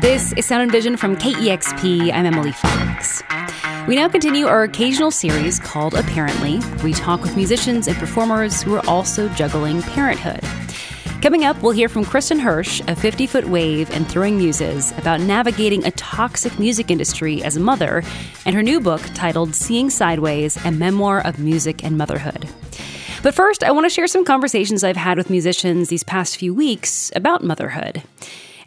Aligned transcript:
This 0.00 0.32
is 0.34 0.46
Sound 0.46 0.62
and 0.62 0.70
Vision 0.70 0.96
from 0.96 1.16
KEXP. 1.16 2.12
I'm 2.12 2.26
Emily 2.26 2.52
Fox. 2.52 3.22
We 3.88 3.96
now 3.96 4.08
continue 4.08 4.46
our 4.46 4.62
occasional 4.62 5.10
series 5.10 5.58
called 5.58 5.94
Apparently. 5.94 6.60
We 6.84 6.92
talk 6.92 7.22
with 7.22 7.36
musicians 7.36 7.88
and 7.88 7.96
performers 7.96 8.62
who 8.62 8.74
are 8.74 8.86
also 8.86 9.28
juggling 9.30 9.82
parenthood. 9.82 10.40
Coming 11.22 11.44
up, 11.44 11.60
we'll 11.62 11.72
hear 11.72 11.88
from 11.88 12.04
Kristin 12.04 12.40
Hersh 12.40 12.88
of 12.88 12.98
50 12.98 13.26
Foot 13.26 13.48
Wave 13.48 13.90
and 13.90 14.06
Throwing 14.08 14.38
Muses 14.38 14.92
about 14.98 15.20
navigating 15.20 15.84
a 15.84 15.90
toxic 15.92 16.58
music 16.58 16.90
industry 16.90 17.42
as 17.42 17.56
a 17.56 17.60
mother 17.60 18.04
and 18.44 18.54
her 18.54 18.62
new 18.62 18.80
book 18.80 19.02
titled 19.14 19.54
Seeing 19.54 19.90
Sideways 19.90 20.56
A 20.64 20.70
Memoir 20.70 21.26
of 21.26 21.40
Music 21.40 21.82
and 21.82 21.98
Motherhood. 21.98 22.48
But 23.26 23.34
first, 23.34 23.64
I 23.64 23.72
want 23.72 23.84
to 23.86 23.90
share 23.90 24.06
some 24.06 24.24
conversations 24.24 24.84
I've 24.84 24.96
had 24.96 25.18
with 25.18 25.30
musicians 25.30 25.88
these 25.88 26.04
past 26.04 26.36
few 26.36 26.54
weeks 26.54 27.10
about 27.16 27.42
motherhood. 27.42 28.04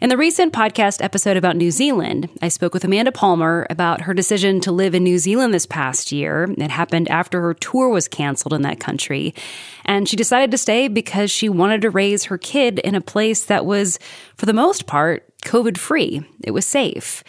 In 0.02 0.10
the 0.10 0.18
recent 0.18 0.52
podcast 0.52 1.02
episode 1.02 1.38
about 1.38 1.56
New 1.56 1.70
Zealand, 1.70 2.28
I 2.42 2.48
spoke 2.48 2.74
with 2.74 2.84
Amanda 2.84 3.10
Palmer 3.10 3.66
about 3.70 4.02
her 4.02 4.12
decision 4.12 4.60
to 4.60 4.70
live 4.70 4.94
in 4.94 5.02
New 5.02 5.16
Zealand 5.16 5.54
this 5.54 5.64
past 5.64 6.12
year. 6.12 6.54
It 6.58 6.70
happened 6.70 7.08
after 7.08 7.40
her 7.40 7.54
tour 7.54 7.88
was 7.88 8.06
canceled 8.06 8.52
in 8.52 8.60
that 8.60 8.80
country. 8.80 9.34
And 9.86 10.06
she 10.06 10.14
decided 10.14 10.50
to 10.50 10.58
stay 10.58 10.88
because 10.88 11.30
she 11.30 11.48
wanted 11.48 11.80
to 11.80 11.88
raise 11.88 12.24
her 12.24 12.36
kid 12.36 12.80
in 12.80 12.94
a 12.94 13.00
place 13.00 13.46
that 13.46 13.64
was, 13.64 13.98
for 14.36 14.44
the 14.44 14.52
most 14.52 14.86
part, 14.86 15.26
COVID 15.40 15.78
free. 15.78 16.20
It 16.44 16.50
was 16.50 16.66
safe. 16.66 17.24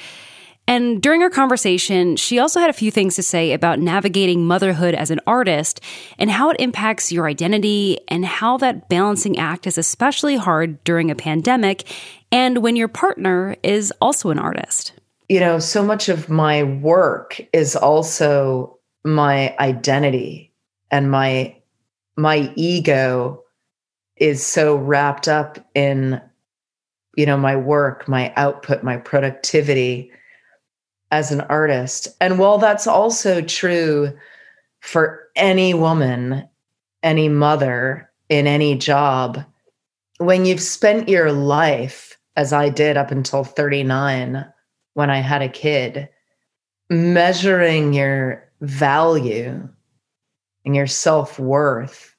And 0.71 1.01
during 1.01 1.21
our 1.21 1.29
conversation, 1.29 2.15
she 2.15 2.39
also 2.39 2.61
had 2.61 2.69
a 2.69 2.73
few 2.73 2.91
things 2.91 3.17
to 3.17 3.23
say 3.23 3.51
about 3.51 3.79
navigating 3.79 4.47
motherhood 4.47 4.95
as 4.95 5.11
an 5.11 5.19
artist 5.27 5.81
and 6.17 6.31
how 6.31 6.49
it 6.49 6.61
impacts 6.61 7.11
your 7.11 7.27
identity 7.27 7.99
and 8.07 8.25
how 8.25 8.55
that 8.59 8.87
balancing 8.87 9.37
act 9.37 9.67
is 9.67 9.77
especially 9.77 10.37
hard 10.37 10.81
during 10.85 11.11
a 11.11 11.15
pandemic 11.15 11.83
and 12.31 12.59
when 12.59 12.77
your 12.77 12.87
partner 12.87 13.57
is 13.63 13.91
also 13.99 14.29
an 14.29 14.39
artist. 14.39 14.93
You 15.27 15.41
know, 15.41 15.59
so 15.59 15.83
much 15.83 16.07
of 16.07 16.29
my 16.29 16.63
work 16.63 17.41
is 17.51 17.75
also 17.75 18.79
my 19.03 19.53
identity 19.59 20.53
and 20.89 21.11
my 21.11 21.53
my 22.15 22.49
ego 22.55 23.43
is 24.15 24.47
so 24.47 24.77
wrapped 24.77 25.27
up 25.27 25.59
in 25.75 26.21
you 27.17 27.25
know 27.25 27.35
my 27.35 27.57
work 27.57 28.07
my 28.07 28.31
output 28.37 28.83
my 28.83 28.95
productivity 28.95 30.13
as 31.11 31.31
an 31.31 31.41
artist. 31.41 32.07
And 32.19 32.39
while 32.39 32.57
that's 32.57 32.87
also 32.87 33.41
true 33.41 34.17
for 34.79 35.27
any 35.35 35.73
woman, 35.73 36.47
any 37.03 37.29
mother 37.29 38.09
in 38.29 38.47
any 38.47 38.75
job, 38.75 39.43
when 40.17 40.45
you've 40.45 40.61
spent 40.61 41.09
your 41.09 41.31
life, 41.31 42.17
as 42.37 42.53
I 42.53 42.69
did 42.69 42.97
up 42.97 43.11
until 43.11 43.43
39 43.43 44.45
when 44.93 45.09
I 45.09 45.19
had 45.19 45.41
a 45.41 45.49
kid, 45.49 46.09
measuring 46.89 47.93
your 47.93 48.49
value 48.61 49.67
and 50.65 50.75
your 50.75 50.87
self 50.87 51.39
worth 51.39 52.15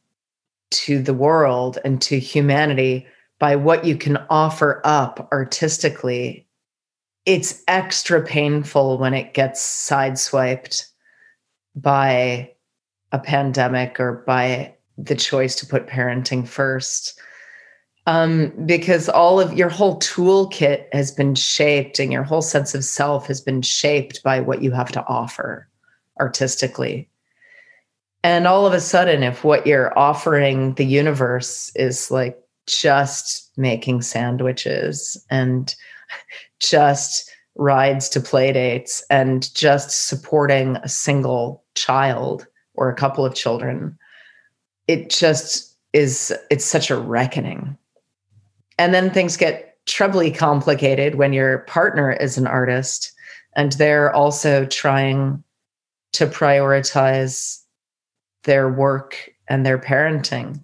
to 0.70 1.02
the 1.02 1.14
world 1.14 1.78
and 1.84 2.00
to 2.02 2.18
humanity 2.18 3.06
by 3.38 3.56
what 3.56 3.84
you 3.84 3.96
can 3.96 4.16
offer 4.30 4.80
up 4.84 5.28
artistically 5.32 6.46
it's 7.24 7.62
extra 7.68 8.22
painful 8.22 8.98
when 8.98 9.14
it 9.14 9.34
gets 9.34 9.60
sideswiped 9.62 10.86
by 11.76 12.52
a 13.12 13.18
pandemic 13.18 14.00
or 14.00 14.24
by 14.26 14.74
the 14.98 15.14
choice 15.14 15.54
to 15.56 15.66
put 15.66 15.86
parenting 15.86 16.46
first. 16.46 17.18
Um, 18.06 18.52
because 18.66 19.08
all 19.08 19.38
of 19.40 19.52
your 19.54 19.68
whole 19.68 20.00
toolkit 20.00 20.86
has 20.92 21.12
been 21.12 21.36
shaped 21.36 22.00
and 22.00 22.12
your 22.12 22.24
whole 22.24 22.42
sense 22.42 22.74
of 22.74 22.84
self 22.84 23.28
has 23.28 23.40
been 23.40 23.62
shaped 23.62 24.24
by 24.24 24.40
what 24.40 24.60
you 24.60 24.72
have 24.72 24.90
to 24.92 25.06
offer 25.06 25.68
artistically. 26.18 27.08
And 28.24 28.48
all 28.48 28.66
of 28.66 28.72
a 28.72 28.80
sudden, 28.80 29.22
if 29.22 29.44
what 29.44 29.66
you're 29.66 29.96
offering 29.96 30.74
the 30.74 30.84
universe 30.84 31.70
is 31.76 32.10
like 32.10 32.38
just 32.66 33.50
making 33.56 34.02
sandwiches 34.02 35.24
and 35.30 35.74
just 36.62 37.30
rides 37.56 38.08
to 38.08 38.20
play 38.20 38.52
dates 38.52 39.04
and 39.10 39.52
just 39.54 40.06
supporting 40.06 40.76
a 40.76 40.88
single 40.88 41.62
child 41.74 42.46
or 42.74 42.88
a 42.88 42.94
couple 42.94 43.26
of 43.26 43.34
children. 43.34 43.98
It 44.88 45.10
just 45.10 45.76
is 45.92 46.32
it's 46.50 46.64
such 46.64 46.90
a 46.90 46.96
reckoning. 46.96 47.76
And 48.78 48.94
then 48.94 49.10
things 49.10 49.36
get 49.36 49.78
trebly 49.86 50.30
complicated 50.30 51.16
when 51.16 51.32
your 51.32 51.58
partner 51.60 52.12
is 52.12 52.38
an 52.38 52.46
artist 52.46 53.12
and 53.54 53.72
they're 53.72 54.12
also 54.14 54.64
trying 54.64 55.42
to 56.12 56.26
prioritize 56.26 57.62
their 58.44 58.68
work 58.70 59.30
and 59.48 59.66
their 59.66 59.78
parenting. 59.78 60.60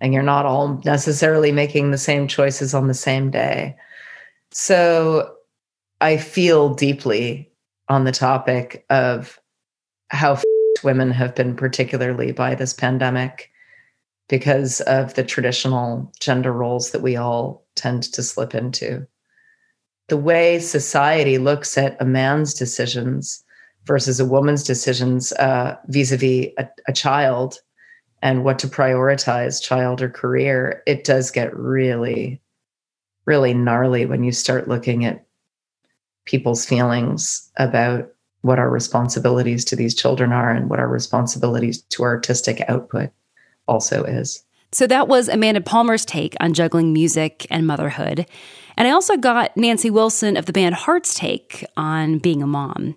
And 0.00 0.14
you're 0.14 0.22
not 0.22 0.46
all 0.46 0.80
necessarily 0.84 1.52
making 1.52 1.90
the 1.90 1.98
same 1.98 2.26
choices 2.26 2.74
on 2.74 2.88
the 2.88 2.94
same 2.94 3.30
day 3.30 3.76
so 4.52 5.34
I 6.00 6.16
feel 6.16 6.74
deeply 6.74 7.50
on 7.88 8.04
the 8.04 8.12
topic 8.12 8.84
of 8.90 9.38
how 10.08 10.40
women 10.82 11.10
have 11.10 11.34
been, 11.34 11.56
particularly 11.56 12.32
by 12.32 12.54
this 12.54 12.72
pandemic, 12.74 13.50
because 14.28 14.80
of 14.82 15.14
the 15.14 15.24
traditional 15.24 16.12
gender 16.20 16.52
roles 16.52 16.90
that 16.90 17.02
we 17.02 17.16
all 17.16 17.64
tend 17.74 18.04
to 18.04 18.22
slip 18.22 18.54
into. 18.54 19.06
The 20.08 20.16
way 20.16 20.58
society 20.58 21.38
looks 21.38 21.78
at 21.78 22.00
a 22.00 22.04
man's 22.04 22.54
decisions 22.54 23.44
versus 23.86 24.20
a 24.20 24.24
woman's 24.24 24.64
decisions 24.64 25.32
uh, 25.32 25.76
vis 25.86 26.12
a 26.12 26.16
vis 26.16 26.48
a 26.86 26.92
child 26.92 27.58
and 28.22 28.44
what 28.44 28.58
to 28.60 28.68
prioritize, 28.68 29.62
child 29.62 30.02
or 30.02 30.08
career, 30.08 30.82
it 30.86 31.04
does 31.04 31.30
get 31.30 31.56
really 31.56 32.41
really 33.24 33.54
gnarly 33.54 34.06
when 34.06 34.24
you 34.24 34.32
start 34.32 34.68
looking 34.68 35.04
at 35.04 35.24
people's 36.24 36.64
feelings 36.64 37.50
about 37.56 38.08
what 38.42 38.58
our 38.58 38.70
responsibilities 38.70 39.64
to 39.64 39.76
these 39.76 39.94
children 39.94 40.32
are 40.32 40.50
and 40.50 40.68
what 40.68 40.80
our 40.80 40.88
responsibilities 40.88 41.82
to 41.82 42.02
artistic 42.02 42.62
output 42.68 43.10
also 43.68 44.04
is. 44.04 44.42
So 44.72 44.86
that 44.86 45.06
was 45.06 45.28
Amanda 45.28 45.60
Palmer's 45.60 46.04
take 46.04 46.34
on 46.40 46.54
juggling 46.54 46.92
music 46.92 47.46
and 47.50 47.66
motherhood. 47.66 48.26
And 48.76 48.88
I 48.88 48.90
also 48.90 49.16
got 49.16 49.56
Nancy 49.56 49.90
Wilson 49.90 50.36
of 50.36 50.46
the 50.46 50.52
band 50.52 50.74
Heart's 50.74 51.14
take 51.14 51.64
on 51.76 52.18
being 52.18 52.42
a 52.42 52.46
mom. 52.46 52.96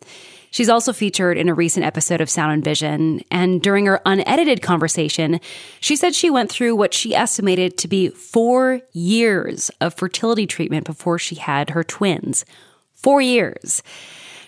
She's 0.55 0.69
also 0.69 0.93
featured 0.93 1.37
in 1.37 1.49
a 1.49 1.53
recent 1.53 1.85
episode 1.85 2.21
of 2.21 2.29
Sound 2.29 2.53
and 2.53 2.63
Vision. 2.63 3.19
And 3.29 3.61
during 3.61 3.87
her 3.87 3.99
unedited 4.05 4.61
conversation, 4.61 5.41
she 5.81 5.97
said 5.97 6.15
she 6.15 6.29
went 6.29 6.49
through 6.49 6.77
what 6.77 6.93
she 6.93 7.13
estimated 7.13 7.77
to 7.79 7.89
be 7.89 8.07
four 8.07 8.79
years 8.93 9.69
of 9.81 9.95
fertility 9.95 10.47
treatment 10.47 10.85
before 10.85 11.19
she 11.19 11.35
had 11.35 11.71
her 11.71 11.83
twins. 11.83 12.45
Four 12.93 13.19
years. 13.19 13.83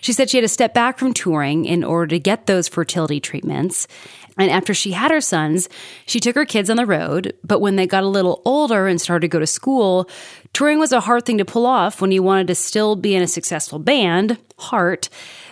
She 0.00 0.14
said 0.14 0.30
she 0.30 0.38
had 0.38 0.44
to 0.44 0.48
step 0.48 0.72
back 0.72 0.96
from 0.96 1.12
touring 1.12 1.66
in 1.66 1.84
order 1.84 2.06
to 2.06 2.18
get 2.18 2.46
those 2.46 2.68
fertility 2.68 3.20
treatments. 3.20 3.86
And 4.38 4.50
after 4.50 4.72
she 4.72 4.92
had 4.92 5.10
her 5.10 5.20
sons, 5.20 5.68
she 6.06 6.20
took 6.20 6.36
her 6.36 6.46
kids 6.46 6.70
on 6.70 6.78
the 6.78 6.86
road. 6.86 7.34
But 7.44 7.60
when 7.60 7.76
they 7.76 7.86
got 7.86 8.04
a 8.04 8.08
little 8.08 8.40
older 8.46 8.86
and 8.86 8.98
started 8.98 9.26
to 9.26 9.28
go 9.28 9.40
to 9.40 9.46
school, 9.46 10.08
touring 10.54 10.78
was 10.78 10.92
a 10.92 11.00
hard 11.00 11.26
thing 11.26 11.36
to 11.36 11.44
pull 11.44 11.66
off 11.66 12.00
when 12.00 12.12
you 12.12 12.22
wanted 12.22 12.46
to 12.46 12.54
still 12.54 12.96
be 12.96 13.14
in 13.14 13.22
a 13.22 13.28
successful 13.28 13.78
band, 13.78 14.38
Heart, 14.58 15.08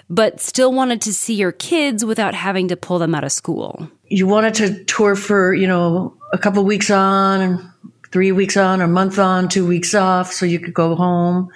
but 0.09 0.41
still 0.41 0.73
wanted 0.73 1.01
to 1.03 1.13
see 1.13 1.35
your 1.35 1.53
kids 1.53 2.05
without 2.05 2.35
having 2.35 2.69
to 2.69 2.77
pull 2.77 2.99
them 2.99 3.15
out 3.15 3.25
of 3.25 3.33
school. 3.33 3.89
You 4.05 4.27
wanted 4.27 4.55
to 4.55 4.85
tour 4.85 5.17
for, 5.17 5.53
you 5.53 5.67
know, 5.67 6.17
a 6.33 6.39
couple 6.39 6.65
weeks 6.65 6.91
on 6.91 7.41
and 7.41 7.71
three 8.13 8.33
weeks 8.33 8.57
on, 8.57 8.81
a 8.81 8.87
month 8.87 9.19
on, 9.19 9.49
two 9.49 9.67
weeks 9.67 9.95
off, 9.95 10.33
so 10.33 10.47
you 10.47 10.61
could 10.61 10.75
go 10.75 10.95
home. 10.95 11.51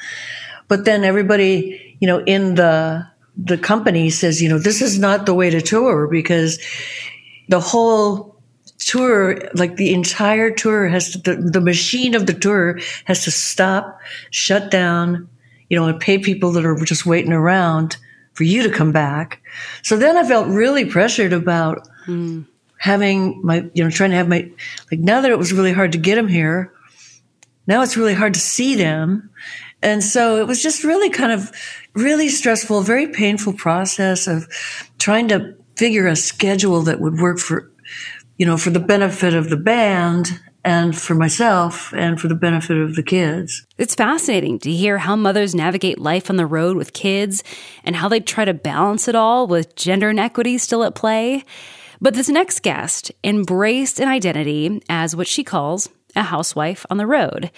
But 0.68 0.84
then 0.84 1.04
everybody, 1.04 1.96
you 2.00 2.06
know, 2.06 2.22
in 2.24 2.54
the 2.56 3.06
the 3.36 3.56
company 3.56 4.10
says, 4.10 4.42
you 4.42 4.48
know, 4.48 4.58
this 4.58 4.82
is 4.82 4.98
not 4.98 5.24
the 5.24 5.32
way 5.32 5.48
to 5.48 5.62
tour 5.62 6.08
because 6.08 6.58
the 7.48 7.60
whole 7.60 8.36
tour, 8.78 9.38
like 9.54 9.76
the 9.76 9.94
entire 9.94 10.50
tour 10.50 10.88
has 10.88 11.12
to, 11.12 11.18
the, 11.18 11.36
the 11.36 11.60
machine 11.60 12.14
of 12.14 12.26
the 12.26 12.34
tour 12.34 12.78
has 13.04 13.24
to 13.24 13.30
stop, 13.30 13.98
shut 14.30 14.70
down, 14.70 15.28
you 15.68 15.78
know, 15.78 15.86
and 15.86 16.00
pay 16.00 16.18
people 16.18 16.52
that 16.52 16.66
are 16.66 16.76
just 16.84 17.06
waiting 17.06 17.32
around 17.32 17.96
for 18.40 18.44
you 18.44 18.62
to 18.62 18.70
come 18.70 18.90
back. 18.90 19.42
So 19.82 19.98
then 19.98 20.16
I 20.16 20.26
felt 20.26 20.48
really 20.48 20.86
pressured 20.86 21.34
about 21.34 21.86
mm. 22.06 22.46
having 22.78 23.38
my, 23.44 23.68
you 23.74 23.84
know, 23.84 23.90
trying 23.90 24.12
to 24.12 24.16
have 24.16 24.28
my, 24.28 24.50
like 24.90 24.98
now 24.98 25.20
that 25.20 25.30
it 25.30 25.36
was 25.36 25.52
really 25.52 25.74
hard 25.74 25.92
to 25.92 25.98
get 25.98 26.14
them 26.14 26.26
here, 26.26 26.72
now 27.66 27.82
it's 27.82 27.98
really 27.98 28.14
hard 28.14 28.32
to 28.32 28.40
see 28.40 28.76
them. 28.76 29.28
And 29.82 30.02
so 30.02 30.38
it 30.38 30.46
was 30.46 30.62
just 30.62 30.84
really 30.84 31.10
kind 31.10 31.32
of 31.32 31.52
really 31.92 32.30
stressful, 32.30 32.80
very 32.80 33.08
painful 33.08 33.52
process 33.52 34.26
of 34.26 34.48
trying 34.98 35.28
to 35.28 35.54
figure 35.76 36.06
a 36.06 36.16
schedule 36.16 36.80
that 36.84 36.98
would 36.98 37.20
work 37.20 37.38
for, 37.40 37.70
you 38.38 38.46
know, 38.46 38.56
for 38.56 38.70
the 38.70 38.80
benefit 38.80 39.34
of 39.34 39.50
the 39.50 39.58
band 39.58 40.40
and 40.64 40.96
for 40.96 41.14
myself 41.14 41.92
and 41.94 42.20
for 42.20 42.28
the 42.28 42.34
benefit 42.34 42.76
of 42.76 42.94
the 42.94 43.02
kids. 43.02 43.66
It's 43.78 43.94
fascinating 43.94 44.58
to 44.60 44.70
hear 44.70 44.98
how 44.98 45.16
mothers 45.16 45.54
navigate 45.54 45.98
life 45.98 46.30
on 46.30 46.36
the 46.36 46.46
road 46.46 46.76
with 46.76 46.92
kids 46.92 47.42
and 47.84 47.96
how 47.96 48.08
they 48.08 48.20
try 48.20 48.44
to 48.44 48.54
balance 48.54 49.08
it 49.08 49.14
all 49.14 49.46
with 49.46 49.76
gender 49.76 50.10
inequity 50.10 50.58
still 50.58 50.84
at 50.84 50.94
play. 50.94 51.44
But 52.00 52.14
this 52.14 52.28
next 52.28 52.62
guest 52.62 53.12
embraced 53.22 54.00
an 54.00 54.08
identity 54.08 54.82
as 54.88 55.14
what 55.14 55.26
she 55.26 55.44
calls 55.44 55.88
a 56.16 56.22
housewife 56.22 56.84
on 56.90 56.96
the 56.96 57.06
road. 57.06 57.50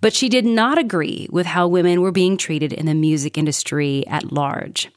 But 0.00 0.14
she 0.14 0.28
did 0.28 0.44
not 0.44 0.78
agree 0.78 1.28
with 1.30 1.46
how 1.46 1.68
women 1.68 2.00
were 2.00 2.12
being 2.12 2.36
treated 2.36 2.72
in 2.72 2.86
the 2.86 2.94
music 2.94 3.36
industry 3.36 4.06
at 4.06 4.32
large. 4.32 4.90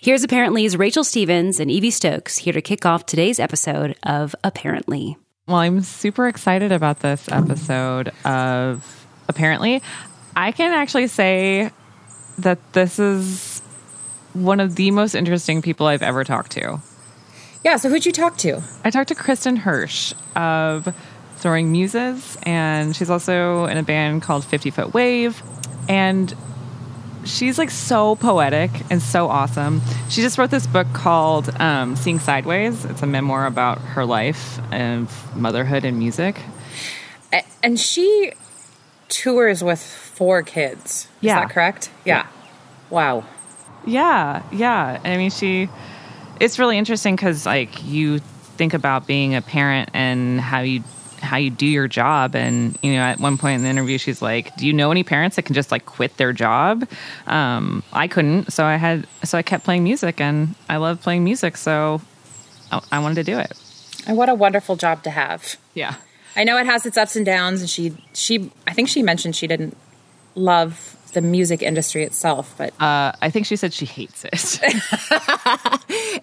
Here's 0.00 0.24
Apparently's 0.24 0.76
Rachel 0.76 1.04
Stevens 1.04 1.60
and 1.60 1.70
Evie 1.70 1.90
Stokes 1.90 2.38
here 2.38 2.52
to 2.52 2.60
kick 2.60 2.84
off 2.84 3.06
today's 3.06 3.40
episode 3.40 3.96
of 4.02 4.34
Apparently. 4.44 5.16
Well, 5.48 5.56
I'm 5.56 5.80
super 5.80 6.28
excited 6.28 6.72
about 6.72 7.00
this 7.00 7.26
episode 7.32 8.12
of 8.22 9.06
Apparently. 9.28 9.82
I 10.36 10.52
can 10.52 10.72
actually 10.72 11.06
say 11.06 11.70
that 12.38 12.58
this 12.74 12.98
is 12.98 13.62
one 14.34 14.60
of 14.60 14.76
the 14.76 14.90
most 14.90 15.14
interesting 15.14 15.62
people 15.62 15.86
I've 15.86 16.02
ever 16.02 16.22
talked 16.22 16.52
to. 16.52 16.82
Yeah, 17.64 17.76
so 17.76 17.88
who'd 17.88 18.04
you 18.04 18.12
talk 18.12 18.36
to? 18.38 18.62
I 18.84 18.90
talked 18.90 19.08
to 19.08 19.14
Kristin 19.14 19.58
Hersh 19.58 20.12
of 20.36 20.94
Throwing 21.36 21.72
Muses, 21.72 22.36
and 22.42 22.94
she's 22.94 23.08
also 23.08 23.64
in 23.64 23.78
a 23.78 23.82
band 23.82 24.20
called 24.20 24.44
50 24.44 24.70
Foot 24.70 24.92
Wave. 24.92 25.42
And 25.88 26.34
she's 27.24 27.58
like 27.58 27.70
so 27.70 28.16
poetic 28.16 28.70
and 28.90 29.02
so 29.02 29.28
awesome. 29.28 29.80
She 30.08 30.22
just 30.22 30.38
wrote 30.38 30.50
this 30.50 30.66
book 30.66 30.86
called 30.92 31.48
um, 31.60 31.96
Seeing 31.96 32.18
Sideways. 32.18 32.84
It's 32.84 33.02
a 33.02 33.06
memoir 33.06 33.46
about 33.46 33.78
her 33.78 34.04
life 34.04 34.60
and 34.72 35.08
motherhood 35.34 35.84
and 35.84 35.98
music. 35.98 36.40
And 37.62 37.78
she 37.78 38.32
tours 39.08 39.62
with 39.62 39.82
four 39.82 40.42
kids. 40.42 41.08
Yeah. 41.20 41.36
Is 41.36 41.42
that 41.42 41.50
correct? 41.54 41.90
Yeah. 42.04 42.26
Wow. 42.90 43.24
Yeah, 43.86 44.42
yeah. 44.52 45.00
I 45.04 45.16
mean, 45.16 45.30
she. 45.30 45.68
It's 46.40 46.58
really 46.58 46.78
interesting 46.78 47.16
because, 47.16 47.46
like, 47.46 47.84
you 47.84 48.20
think 48.20 48.74
about 48.74 49.06
being 49.06 49.34
a 49.34 49.42
parent 49.42 49.90
and 49.92 50.40
how 50.40 50.60
you 50.60 50.82
how 51.20 51.36
you 51.36 51.50
do 51.50 51.66
your 51.66 51.88
job. 51.88 52.34
And 52.34 52.78
you 52.82 52.92
know, 52.94 53.00
at 53.00 53.20
one 53.20 53.38
point 53.38 53.56
in 53.56 53.62
the 53.62 53.68
interview, 53.68 53.98
she's 53.98 54.22
like, 54.22 54.54
"Do 54.56 54.66
you 54.66 54.72
know 54.72 54.90
any 54.90 55.04
parents 55.04 55.36
that 55.36 55.42
can 55.42 55.54
just 55.54 55.70
like 55.70 55.86
quit 55.86 56.16
their 56.16 56.32
job?" 56.32 56.88
Um, 57.26 57.82
I 57.92 58.08
couldn't, 58.08 58.52
so 58.52 58.64
I 58.64 58.76
had, 58.76 59.06
so 59.24 59.38
I 59.38 59.42
kept 59.42 59.64
playing 59.64 59.84
music, 59.84 60.20
and 60.20 60.54
I 60.68 60.76
love 60.76 61.00
playing 61.00 61.24
music, 61.24 61.56
so 61.56 62.00
I, 62.72 62.80
I 62.92 62.98
wanted 63.00 63.16
to 63.16 63.24
do 63.24 63.38
it. 63.38 63.52
And 64.06 64.16
what 64.16 64.28
a 64.28 64.34
wonderful 64.34 64.76
job 64.76 65.02
to 65.04 65.10
have. 65.10 65.56
Yeah, 65.74 65.94
I 66.36 66.44
know 66.44 66.56
it 66.58 66.66
has 66.66 66.86
its 66.86 66.96
ups 66.96 67.16
and 67.16 67.26
downs, 67.26 67.60
and 67.60 67.68
she 67.68 67.96
she 68.12 68.50
I 68.66 68.72
think 68.72 68.88
she 68.88 69.02
mentioned 69.02 69.36
she 69.36 69.46
didn't 69.46 69.76
love 70.34 70.96
the 71.12 71.20
music 71.20 71.62
industry 71.62 72.04
itself, 72.04 72.54
but 72.56 72.70
uh, 72.80 73.12
I 73.20 73.30
think 73.30 73.46
she 73.46 73.56
said 73.56 73.72
she 73.72 73.86
hates 73.86 74.24
it. 74.24 74.60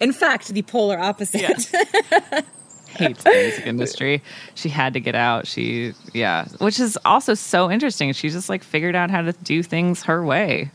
in 0.00 0.12
fact, 0.12 0.48
the 0.48 0.62
polar 0.62 0.98
opposite. 0.98 1.70
Yeah. 1.72 2.40
hates 2.96 3.22
the 3.22 3.30
music 3.30 3.66
industry. 3.66 4.22
She 4.54 4.68
had 4.68 4.94
to 4.94 5.00
get 5.00 5.14
out. 5.14 5.46
She, 5.46 5.92
yeah, 6.12 6.46
which 6.58 6.80
is 6.80 6.98
also 7.04 7.34
so 7.34 7.70
interesting. 7.70 8.12
She 8.12 8.28
just 8.28 8.48
like 8.48 8.64
figured 8.64 8.94
out 8.94 9.10
how 9.10 9.22
to 9.22 9.32
do 9.32 9.62
things 9.62 10.02
her 10.04 10.24
way. 10.24 10.70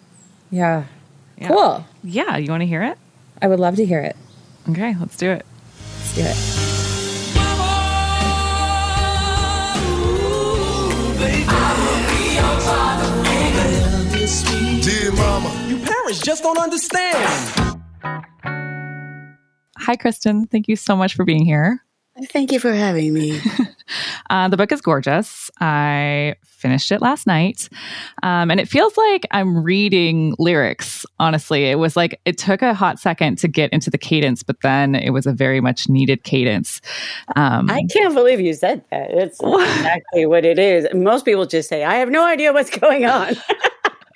Yeah. 0.50 0.86
Yeah. 1.38 1.48
Cool. 1.48 1.86
Yeah, 2.04 2.38
you 2.38 2.52
want 2.52 2.62
to 2.62 2.68
hear 2.68 2.84
it? 2.84 2.98
I 3.42 3.48
would 3.48 3.60
love 3.60 3.76
to 3.78 3.86
hear 3.86 4.00
it. 4.00 4.16
Okay, 4.70 4.96
let's 5.00 5.18
do 5.18 5.32
it. 5.32 5.46
Let's 5.98 6.16
do 6.16 6.22
it. 6.22 6.38
Dear 14.84 15.12
mama, 15.12 15.52
you 15.68 15.78
parents 15.78 16.22
just 16.22 16.44
don't 16.44 16.58
understand. 16.58 17.80
Hi, 19.78 19.96
Kristin. 19.96 20.50
Thank 20.50 20.68
you 20.68 20.76
so 20.76 20.96
much 20.96 21.16
for 21.16 21.24
being 21.24 21.46
here. 21.46 21.84
Thank 22.30 22.52
you 22.52 22.60
for 22.60 22.74
having 22.74 23.14
me. 23.14 23.40
Uh, 24.30 24.48
the 24.48 24.56
book 24.56 24.72
is 24.72 24.80
gorgeous. 24.80 25.52
I 25.60 26.36
finished 26.46 26.92
it 26.92 27.02
last 27.02 27.28
night. 27.28 27.68
Um, 28.24 28.50
and 28.50 28.62
it 28.62 28.70
feels 28.70 28.96
like 28.96 29.28
I'm 29.32 29.62
reading 29.62 30.34
lyrics, 30.40 31.06
honestly. 31.20 31.66
It 31.66 31.76
was 31.76 31.98
like 31.98 32.22
it 32.24 32.38
took 32.38 32.62
a 32.62 32.74
hot 32.74 32.98
second 32.98 33.38
to 33.40 33.50
get 33.50 33.74
into 33.74 33.90
the 33.90 33.98
cadence, 33.98 34.42
but 34.42 34.56
then 34.62 34.96
it 34.96 35.10
was 35.10 35.26
a 35.26 35.34
very 35.34 35.60
much 35.60 35.90
needed 35.90 36.24
cadence. 36.24 36.80
Um, 37.36 37.70
I 37.70 37.84
can't 37.92 38.14
believe 38.14 38.40
you 38.40 38.54
said 38.54 38.82
that. 38.92 39.12
It's 39.12 39.38
exactly 39.44 40.26
what 40.26 40.46
it 40.46 40.58
is. 40.58 40.88
Most 40.94 41.26
people 41.26 41.46
just 41.46 41.68
say, 41.68 41.84
I 41.84 41.96
have 41.96 42.10
no 42.10 42.26
idea 42.26 42.54
what's 42.54 42.70
going 42.70 43.06
on. 43.06 43.36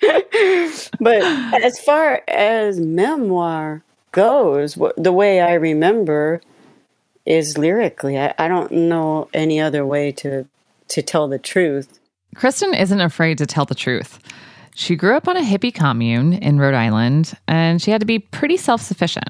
but 1.00 1.22
as 1.62 1.78
far 1.80 2.22
as 2.28 2.80
memoir 2.80 3.82
goes, 4.12 4.74
wh- 4.74 4.96
the 4.96 5.12
way 5.12 5.40
I 5.40 5.52
remember 5.52 6.40
is 7.26 7.58
lyrically. 7.58 8.18
I, 8.18 8.34
I 8.38 8.48
don't 8.48 8.70
know 8.70 9.28
any 9.34 9.60
other 9.60 9.84
way 9.84 10.12
to 10.12 10.46
to 10.88 11.02
tell 11.02 11.26
the 11.26 11.38
truth. 11.38 11.98
Kristin 12.36 12.78
isn't 12.78 13.00
afraid 13.00 13.38
to 13.38 13.46
tell 13.46 13.64
the 13.64 13.74
truth. 13.74 14.20
She 14.74 14.94
grew 14.94 15.16
up 15.16 15.26
on 15.26 15.36
a 15.36 15.42
hippie 15.42 15.74
commune 15.74 16.34
in 16.34 16.58
Rhode 16.58 16.74
Island, 16.74 17.36
and 17.48 17.80
she 17.80 17.90
had 17.90 18.00
to 18.00 18.06
be 18.06 18.18
pretty 18.18 18.56
self 18.56 18.82
sufficient. 18.82 19.28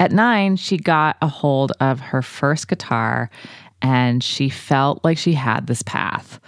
At 0.00 0.12
nine, 0.12 0.56
she 0.56 0.76
got 0.76 1.16
a 1.22 1.28
hold 1.28 1.72
of 1.80 2.00
her 2.00 2.22
first 2.22 2.68
guitar, 2.68 3.30
and 3.80 4.22
she 4.22 4.48
felt 4.48 5.04
like 5.04 5.18
she 5.18 5.32
had 5.32 5.66
this 5.66 5.82
path. 5.82 6.40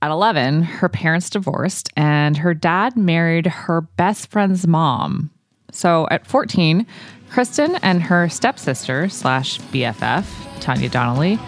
At 0.00 0.12
11, 0.12 0.62
her 0.62 0.88
parents 0.88 1.28
divorced, 1.30 1.90
and 1.96 2.36
her 2.36 2.54
dad 2.54 2.96
married 2.96 3.46
her 3.46 3.80
best 3.80 4.30
friend's 4.30 4.66
mom. 4.66 5.30
So 5.72 6.06
at 6.10 6.26
14, 6.26 6.86
Kristin 7.30 7.78
and 7.82 8.02
her 8.02 8.28
stepsister 8.28 9.08
slash 9.08 9.58
BFF, 9.58 10.24
Tanya 10.60 10.88
Donelly, 10.88 11.38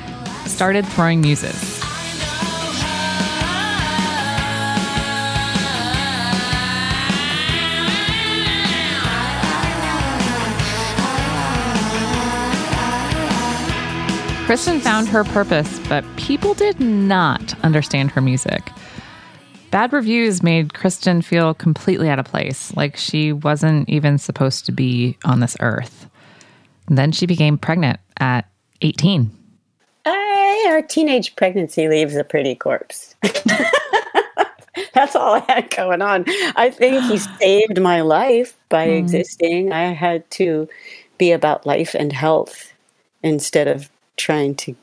started 0.46 0.86
throwing 0.86 1.20
muses. 1.20 1.80
Kristin 14.50 14.80
found 14.80 15.06
her 15.06 15.22
purpose, 15.22 15.78
but 15.88 16.04
people 16.16 16.54
did 16.54 16.80
not 16.80 17.54
understand 17.62 18.10
her 18.10 18.20
music. 18.20 18.72
Bad 19.70 19.92
reviews 19.92 20.42
made 20.42 20.70
Kristin 20.70 21.22
feel 21.22 21.54
completely 21.54 22.08
out 22.08 22.18
of 22.18 22.24
place, 22.24 22.74
like 22.76 22.96
she 22.96 23.32
wasn't 23.32 23.88
even 23.88 24.18
supposed 24.18 24.66
to 24.66 24.72
be 24.72 25.16
on 25.24 25.38
this 25.38 25.56
earth. 25.60 26.08
And 26.88 26.98
then 26.98 27.12
she 27.12 27.24
became 27.24 27.56
pregnant 27.56 28.00
at 28.18 28.48
18. 28.82 29.30
I, 30.04 30.66
our 30.70 30.82
teenage 30.82 31.36
pregnancy 31.36 31.88
leaves 31.88 32.16
a 32.16 32.24
pretty 32.24 32.56
corpse. 32.56 33.14
That's 34.92 35.14
all 35.14 35.34
I 35.34 35.44
had 35.48 35.70
going 35.70 36.02
on. 36.02 36.24
I 36.56 36.70
think 36.70 37.04
he 37.04 37.18
saved 37.40 37.80
my 37.80 38.00
life 38.00 38.56
by 38.70 38.86
hmm. 38.86 38.94
existing. 38.94 39.72
I 39.72 39.92
had 39.92 40.28
to 40.32 40.68
be 41.16 41.30
about 41.30 41.64
life 41.64 41.94
and 41.94 42.12
health 42.12 42.72
instead 43.22 43.68
of 43.68 43.88
trying 44.16 44.56
to 44.56 44.74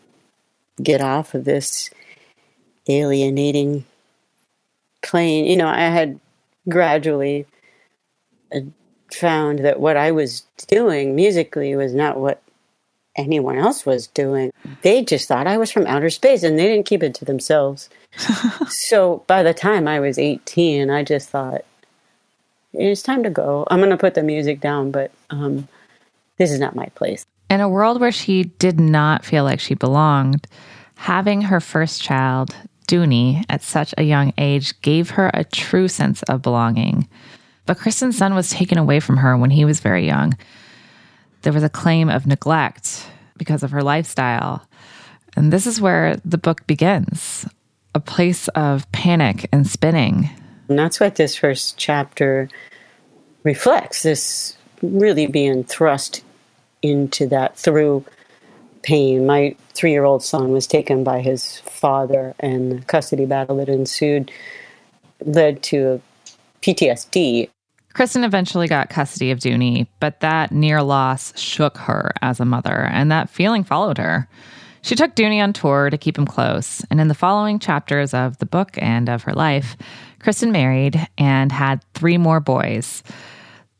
get 0.81 1.01
off 1.01 1.33
of 1.33 1.43
this 1.43 1.89
alienating 2.87 3.83
plane. 5.01 5.45
You 5.45 5.57
know, 5.57 5.67
I 5.67 5.81
had 5.81 6.19
gradually 6.69 7.45
uh, 8.53 8.61
found 9.11 9.59
that 9.59 9.79
what 9.79 9.97
I 9.97 10.11
was 10.11 10.43
doing 10.67 11.15
musically 11.15 11.75
was 11.75 11.93
not 11.93 12.19
what 12.19 12.41
anyone 13.15 13.57
else 13.57 13.85
was 13.85 14.07
doing. 14.07 14.51
They 14.83 15.03
just 15.03 15.27
thought 15.27 15.47
I 15.47 15.57
was 15.57 15.71
from 15.71 15.87
outer 15.87 16.09
space 16.09 16.43
and 16.43 16.57
they 16.57 16.67
didn't 16.67 16.85
keep 16.85 17.03
it 17.03 17.15
to 17.15 17.25
themselves. 17.25 17.89
so 18.69 19.23
by 19.27 19.43
the 19.43 19.53
time 19.53 19.87
I 19.87 19.99
was 19.99 20.19
18, 20.19 20.89
I 20.89 21.03
just 21.03 21.29
thought, 21.29 21.65
it's 22.73 23.01
time 23.01 23.23
to 23.23 23.29
go. 23.29 23.65
I'm 23.71 23.79
going 23.79 23.89
to 23.89 23.97
put 23.97 24.13
the 24.13 24.23
music 24.23 24.61
down, 24.61 24.91
but 24.91 25.11
um, 25.31 25.67
this 26.37 26.51
is 26.51 26.59
not 26.59 26.75
my 26.75 26.85
place. 26.95 27.25
In 27.49 27.59
a 27.59 27.69
world 27.69 27.99
where 27.99 28.11
she 28.11 28.43
did 28.43 28.79
not 28.79 29.25
feel 29.25 29.43
like 29.43 29.59
she 29.59 29.73
belonged, 29.73 30.47
having 30.95 31.41
her 31.41 31.59
first 31.59 32.01
child, 32.01 32.55
Dooney, 32.87 33.43
at 33.49 33.61
such 33.61 33.93
a 33.97 34.03
young 34.03 34.33
age 34.37 34.79
gave 34.81 35.11
her 35.11 35.29
a 35.33 35.43
true 35.43 35.87
sense 35.87 36.23
of 36.23 36.41
belonging. 36.41 37.07
But 37.65 37.77
Kristin's 37.77 38.17
son 38.17 38.33
was 38.33 38.49
taken 38.49 38.77
away 38.77 38.99
from 38.99 39.17
her 39.17 39.37
when 39.37 39.51
he 39.51 39.65
was 39.65 39.81
very 39.81 40.05
young. 40.05 40.37
There 41.41 41.53
was 41.53 41.63
a 41.63 41.69
claim 41.69 42.09
of 42.09 42.25
neglect 42.25 43.05
because 43.37 43.61
of 43.61 43.71
her 43.71 43.83
lifestyle. 43.83 44.67
And 45.35 45.53
this 45.53 45.67
is 45.67 45.81
where 45.81 46.17
the 46.25 46.37
book 46.37 46.65
begins 46.65 47.45
a 47.93 47.99
place 47.99 48.47
of 48.49 48.89
panic 48.91 49.49
and 49.51 49.67
spinning. 49.67 50.29
And 50.69 50.77
that's 50.77 50.99
what 50.99 51.15
this 51.15 51.35
first 51.35 51.77
chapter 51.77 52.49
reflects 53.43 54.03
this 54.03 54.57
really 54.81 55.25
being 55.25 55.63
thrust 55.63 56.23
into 56.81 57.27
that 57.27 57.57
through 57.57 58.05
pain. 58.87 59.25
My 59.25 59.53
three 59.73 59.91
year 59.91 60.05
old 60.05 60.23
son 60.23 60.53
was 60.53 60.65
taken 60.65 61.03
by 61.03 61.19
his 61.19 61.59
father, 61.59 62.33
and 62.39 62.71
the 62.71 62.85
custody 62.85 63.25
battle 63.25 63.57
that 63.57 63.67
ensued 63.67 64.31
led 65.25 65.61
to 65.63 66.01
PTSD. 66.61 67.49
Kristin 67.93 68.23
eventually 68.23 68.67
got 68.67 68.89
custody 68.89 69.29
of 69.31 69.39
Dooney, 69.39 69.87
but 69.99 70.21
that 70.21 70.53
near 70.53 70.81
loss 70.81 71.37
shook 71.37 71.77
her 71.79 72.13
as 72.21 72.39
a 72.39 72.45
mother, 72.45 72.87
and 72.91 73.11
that 73.11 73.29
feeling 73.29 73.65
followed 73.65 73.97
her. 73.97 74.29
She 74.83 74.95
took 74.95 75.15
Dooney 75.15 75.43
on 75.43 75.51
tour 75.51 75.89
to 75.89 75.97
keep 75.97 76.17
him 76.17 76.25
close, 76.25 76.85
and 76.89 77.01
in 77.01 77.09
the 77.09 77.13
following 77.13 77.59
chapters 77.59 78.13
of 78.13 78.37
the 78.37 78.45
book 78.45 78.77
and 78.77 79.09
of 79.09 79.23
her 79.23 79.33
life, 79.33 79.75
Kristin 80.21 80.51
married 80.51 81.05
and 81.17 81.51
had 81.51 81.83
three 81.93 82.17
more 82.17 82.39
boys. 82.39 83.03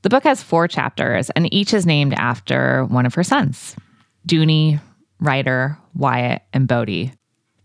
The 0.02 0.10
book 0.10 0.24
has 0.24 0.44
four 0.44 0.68
chapters, 0.68 1.30
and 1.30 1.54
each 1.54 1.74
is 1.74 1.86
named 1.86 2.14
after 2.16 2.84
one 2.86 3.06
of 3.06 3.14
her 3.14 3.24
sons 3.24 3.78
Dooney, 4.28 4.82
Ryder, 5.20 5.78
Wyatt, 5.96 6.44
and 6.54 6.68
Bodhi. 6.68 7.12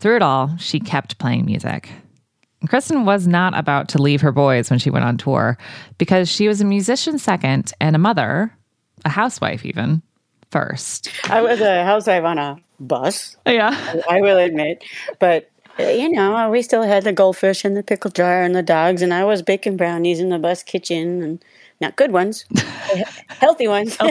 Through 0.00 0.16
it 0.16 0.22
all, 0.22 0.56
she 0.56 0.80
kept 0.80 1.18
playing 1.18 1.46
music. 1.46 1.90
Kristin 2.66 3.04
was 3.04 3.26
not 3.26 3.56
about 3.58 3.88
to 3.90 4.00
leave 4.00 4.20
her 4.20 4.32
boys 4.32 4.70
when 4.70 4.78
she 4.78 4.90
went 4.90 5.04
on 5.04 5.16
tour 5.16 5.58
because 5.98 6.28
she 6.28 6.48
was 6.48 6.60
a 6.60 6.64
musician 6.64 7.18
second 7.18 7.72
and 7.80 7.96
a 7.96 7.98
mother, 7.98 8.56
a 9.04 9.08
housewife 9.08 9.64
even, 9.64 10.02
first. 10.50 11.10
I 11.28 11.42
was 11.42 11.60
a 11.60 11.84
housewife 11.84 12.24
on 12.24 12.38
a 12.38 12.58
bus. 12.78 13.36
Yeah. 13.46 14.02
I 14.08 14.20
will 14.20 14.38
admit. 14.38 14.84
But, 15.18 15.50
you 15.78 16.10
know, 16.10 16.50
we 16.50 16.62
still 16.62 16.82
had 16.82 17.04
the 17.04 17.12
goldfish 17.12 17.64
and 17.64 17.76
the 17.76 17.82
pickle 17.82 18.10
jar 18.10 18.42
and 18.42 18.54
the 18.54 18.62
dogs, 18.62 19.02
and 19.02 19.12
I 19.12 19.24
was 19.24 19.42
baking 19.42 19.76
brownies 19.76 20.20
in 20.20 20.28
the 20.28 20.38
bus 20.38 20.62
kitchen 20.62 21.22
and 21.22 21.44
not 21.80 21.96
good 21.96 22.12
ones, 22.12 22.44
healthy 23.40 23.66
ones. 23.66 23.98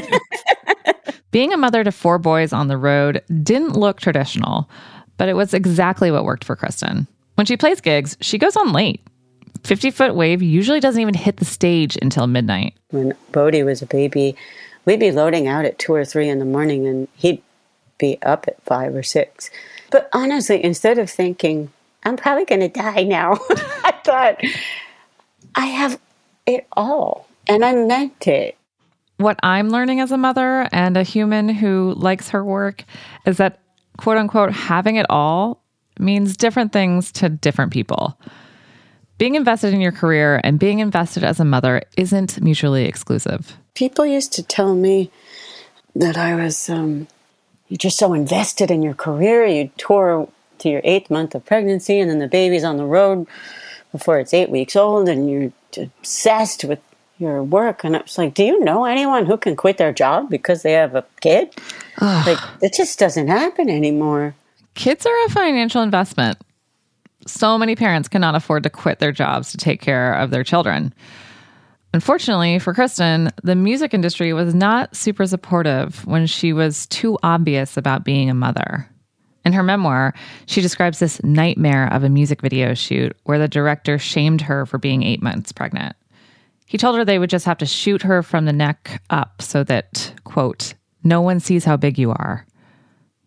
Being 1.31 1.53
a 1.53 1.57
mother 1.57 1.83
to 1.83 1.91
four 1.91 2.19
boys 2.19 2.51
on 2.51 2.67
the 2.67 2.77
road 2.77 3.23
didn't 3.41 3.77
look 3.77 3.99
traditional, 4.01 4.69
but 5.17 5.29
it 5.29 5.35
was 5.35 5.53
exactly 5.53 6.11
what 6.11 6.25
worked 6.25 6.43
for 6.43 6.55
Kristin. 6.55 7.07
When 7.35 7.45
she 7.45 7.57
plays 7.57 7.79
gigs, 7.81 8.17
she 8.21 8.37
goes 8.37 8.55
on 8.55 8.73
late. 8.73 9.01
50 9.63 9.91
Foot 9.91 10.15
Wave 10.15 10.41
usually 10.41 10.79
doesn't 10.79 11.01
even 11.01 11.13
hit 11.13 11.37
the 11.37 11.45
stage 11.45 11.97
until 12.01 12.27
midnight. 12.27 12.73
when 12.89 13.13
Bodhi 13.31 13.63
was 13.63 13.81
a 13.81 13.85
baby, 13.85 14.35
we'd 14.85 14.99
be 14.99 15.11
loading 15.11 15.47
out 15.47 15.65
at 15.65 15.79
two 15.79 15.93
or 15.93 16.03
three 16.03 16.27
in 16.27 16.39
the 16.39 16.45
morning, 16.45 16.87
and 16.87 17.07
he'd 17.15 17.41
be 17.97 18.21
up 18.23 18.45
at 18.47 18.61
five 18.63 18.95
or 18.95 19.03
six. 19.03 19.49
But 19.91 20.09
honestly, 20.13 20.63
instead 20.63 20.97
of 20.97 21.09
thinking, 21.09 21.71
I'm 22.03 22.17
probably 22.17 22.45
going 22.45 22.61
to 22.61 22.69
die 22.69 23.03
now, 23.03 23.33
I 23.49 23.93
thought, 24.03 24.41
I 25.55 25.65
have 25.67 25.99
it 26.45 26.67
all. 26.73 27.27
And 27.47 27.63
I 27.63 27.73
meant 27.73 28.27
it. 28.27 28.57
What 29.21 29.39
I'm 29.43 29.69
learning 29.69 29.99
as 29.99 30.11
a 30.11 30.17
mother 30.17 30.67
and 30.71 30.97
a 30.97 31.03
human 31.03 31.47
who 31.47 31.93
likes 31.95 32.29
her 32.29 32.43
work 32.43 32.85
is 33.23 33.37
that, 33.37 33.59
quote 33.97 34.17
unquote, 34.17 34.51
having 34.51 34.95
it 34.95 35.05
all 35.11 35.61
means 35.99 36.35
different 36.35 36.73
things 36.73 37.11
to 37.13 37.29
different 37.29 37.71
people. 37.71 38.17
Being 39.19 39.35
invested 39.35 39.75
in 39.75 39.79
your 39.79 39.91
career 39.91 40.41
and 40.43 40.57
being 40.57 40.79
invested 40.79 41.23
as 41.23 41.39
a 41.39 41.45
mother 41.45 41.83
isn't 41.95 42.41
mutually 42.41 42.85
exclusive. 42.85 43.57
People 43.75 44.07
used 44.07 44.33
to 44.33 44.41
tell 44.41 44.73
me 44.73 45.11
that 45.95 46.17
I 46.17 46.33
was, 46.33 46.67
um, 46.67 47.07
you're 47.67 47.77
just 47.77 47.99
so 47.99 48.15
invested 48.15 48.71
in 48.71 48.81
your 48.81 48.95
career. 48.95 49.45
You 49.45 49.69
tour 49.77 50.29
to 50.57 50.69
your 50.69 50.81
eighth 50.83 51.11
month 51.11 51.35
of 51.35 51.45
pregnancy, 51.45 51.99
and 51.99 52.09
then 52.09 52.17
the 52.17 52.27
baby's 52.27 52.63
on 52.63 52.77
the 52.77 52.85
road 52.85 53.27
before 53.91 54.17
it's 54.17 54.33
eight 54.33 54.49
weeks 54.49 54.75
old, 54.75 55.07
and 55.07 55.29
you're 55.29 55.53
obsessed 55.77 56.63
with 56.63 56.79
your 57.21 57.43
work. 57.43 57.83
And 57.83 57.95
I 57.95 58.01
was 58.01 58.17
like, 58.17 58.33
do 58.33 58.43
you 58.43 58.59
know 58.63 58.85
anyone 58.85 59.25
who 59.25 59.37
can 59.37 59.55
quit 59.55 59.77
their 59.77 59.93
job 59.93 60.29
because 60.29 60.63
they 60.63 60.73
have 60.73 60.95
a 60.95 61.05
kid? 61.21 61.53
like, 62.01 62.39
it 62.61 62.73
just 62.73 62.99
doesn't 62.99 63.27
happen 63.27 63.69
anymore. 63.69 64.35
Kids 64.73 65.05
are 65.05 65.25
a 65.25 65.29
financial 65.29 65.81
investment. 65.81 66.37
So 67.27 67.57
many 67.57 67.75
parents 67.75 68.07
cannot 68.07 68.35
afford 68.35 68.63
to 68.63 68.69
quit 68.69 68.99
their 68.99 69.11
jobs 69.11 69.51
to 69.51 69.57
take 69.57 69.81
care 69.81 70.13
of 70.13 70.31
their 70.31 70.43
children. 70.43 70.93
Unfortunately 71.93 72.57
for 72.57 72.73
Kristin, 72.73 73.31
the 73.43 73.55
music 73.55 73.93
industry 73.93 74.33
was 74.33 74.55
not 74.55 74.95
super 74.95 75.27
supportive 75.27 76.05
when 76.07 76.25
she 76.25 76.53
was 76.53 76.87
too 76.87 77.17
obvious 77.21 77.77
about 77.77 78.05
being 78.05 78.29
a 78.29 78.33
mother. 78.33 78.87
In 79.43 79.53
her 79.53 79.63
memoir, 79.63 80.13
she 80.45 80.61
describes 80.61 80.99
this 80.99 81.21
nightmare 81.23 81.91
of 81.91 82.03
a 82.03 82.09
music 82.09 82.41
video 82.41 82.73
shoot 82.73 83.15
where 83.23 83.39
the 83.39 83.47
director 83.47 83.97
shamed 83.97 84.41
her 84.41 84.65
for 84.65 84.77
being 84.77 85.03
eight 85.03 85.21
months 85.21 85.51
pregnant. 85.51 85.95
He 86.71 86.77
told 86.77 86.95
her 86.95 87.03
they 87.03 87.19
would 87.19 87.29
just 87.29 87.43
have 87.43 87.57
to 87.57 87.65
shoot 87.65 88.01
her 88.03 88.23
from 88.23 88.45
the 88.45 88.53
neck 88.53 89.01
up 89.09 89.41
so 89.41 89.61
that, 89.65 90.13
quote, 90.23 90.73
no 91.03 91.19
one 91.19 91.41
sees 91.41 91.65
how 91.65 91.75
big 91.75 91.99
you 91.99 92.11
are. 92.11 92.45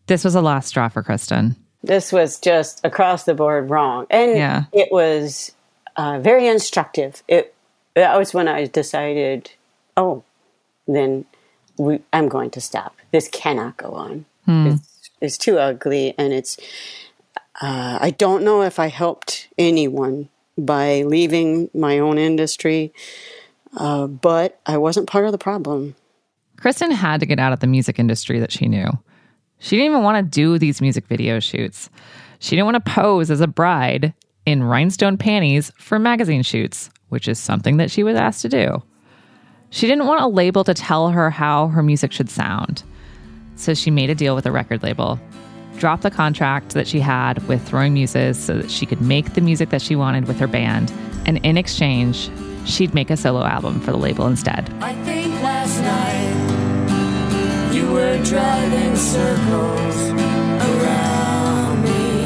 This 0.07 0.25
was 0.25 0.35
a 0.35 0.41
last 0.41 0.69
straw 0.69 0.89
for 0.89 1.03
Kristin. 1.03 1.55
This 1.83 2.11
was 2.11 2.41
just 2.41 2.83
across 2.87 3.25
the 3.25 3.35
board 3.35 3.69
wrong. 3.69 4.07
And 4.09 4.39
Yeah. 4.39 4.65
it 4.73 4.89
was 4.91 5.53
uh, 5.95 6.21
very 6.21 6.47
instructive. 6.47 7.23
It 7.29 7.55
That 7.97 8.17
was 8.17 8.33
when 8.33 8.49
I 8.49 8.65
decided, 8.65 9.51
oh, 9.95 10.25
then 10.89 11.27
we, 11.77 12.01
I'm 12.15 12.31
going 12.31 12.49
to 12.53 12.63
stop. 12.63 12.97
This 13.13 13.29
cannot 13.29 13.77
go 13.77 13.91
on. 13.91 14.25
It's, 14.47 15.11
it's 15.21 15.37
too 15.37 15.59
ugly. 15.59 16.15
And 16.17 16.33
it's, 16.33 16.57
uh, 17.61 17.99
I 18.01 18.09
don't 18.17 18.43
know 18.43 18.63
if 18.63 18.79
I 18.79 18.87
helped 18.89 19.49
anyone 19.59 20.31
by 20.57 21.03
leaving 21.03 21.69
my 21.75 21.99
own 21.99 22.17
industry, 22.17 22.93
uh, 23.77 24.07
but 24.07 24.61
I 24.67 24.79
wasn't 24.79 25.09
part 25.09 25.27
of 25.27 25.33
the 25.33 25.39
problem. 25.39 25.95
Kristin 26.57 26.93
had 26.93 27.21
to 27.21 27.27
get 27.27 27.39
out 27.39 27.53
of 27.53 27.61
the 27.61 27.67
music 27.67 27.99
industry 27.99 28.39
that 28.39 28.53
she 28.53 28.69
knew. 28.69 28.89
She 29.59 29.77
didn't 29.77 29.93
even 29.93 30.03
want 30.03 30.25
to 30.25 30.41
do 30.41 30.59
these 30.59 30.81
music 30.81 31.07
video 31.07 31.41
shoots. 31.41 31.91
She 32.39 32.57
didn't 32.57 32.67
want 32.67 32.85
to 32.85 32.93
pose 32.93 33.31
as 33.31 33.41
a 33.41 33.47
bride 33.47 34.15
in 34.47 34.63
rhinestone 34.63 35.17
panties 35.17 35.73
for 35.79 35.99
magazine 35.99 36.43
shoots, 36.43 36.91
which 37.09 37.29
is 37.29 37.39
something 37.39 37.79
that 37.79 37.91
she 37.91 38.03
was 38.03 38.17
asked 38.17 38.43
to 38.43 38.49
do. 38.49 38.83
She 39.71 39.87
didn't 39.87 40.07
want 40.07 40.23
a 40.23 40.29
label 40.29 40.65
to 40.65 40.75
tell 40.75 41.09
her 41.09 41.31
how 41.31 41.69
her 41.69 41.83
music 41.83 42.13
should 42.13 42.31
sound. 42.31 42.83
So 43.57 43.75
she 43.75 43.91
made 43.91 44.11
a 44.11 44.15
deal 44.15 44.35
with 44.35 44.47
a 44.47 44.53
record 44.53 44.83
label, 44.83 45.19
dropped 45.79 46.03
the 46.03 46.11
contract 46.11 46.75
that 46.75 46.87
she 46.87 47.01
had 47.01 47.47
with 47.49 47.67
Throwing 47.67 47.95
Muses 47.95 48.39
so 48.39 48.59
that 48.59 48.71
she 48.71 48.87
could 48.87 49.01
make 49.01 49.35
the 49.35 49.41
music 49.41 49.71
that 49.71 49.83
she 49.83 49.97
wanted 49.97 50.27
with 50.27 50.39
her 50.39 50.47
band, 50.47 50.93
and 51.27 51.39
in 51.39 51.57
exchange, 51.57 52.29
she'd 52.65 52.95
make 52.95 53.11
a 53.11 53.17
solo 53.17 53.45
album 53.45 53.81
for 53.81 53.91
the 53.91 53.99
label 53.99 54.27
instead. 54.27 54.71
I 54.81 54.95
think 55.05 55.33
last 55.43 55.81
night 55.81 57.75
you 57.75 57.91
were 57.93 58.23
driving 58.25 58.97
circles 58.97 59.97
around 60.71 61.83
me. 61.83 62.25